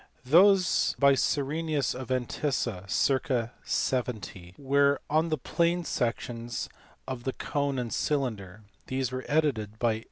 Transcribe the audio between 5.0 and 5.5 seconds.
on the